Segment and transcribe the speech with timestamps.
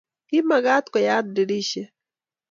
[0.27, 1.91] Kimagat koyat dirishet